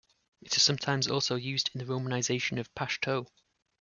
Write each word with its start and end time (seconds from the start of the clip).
It 0.41 0.57
is 0.57 0.63
sometimes 0.63 1.07
also 1.07 1.35
used 1.35 1.69
in 1.75 1.79
the 1.79 1.85
romanization 1.85 2.59
of 2.59 2.73
Pashto. 2.73 3.27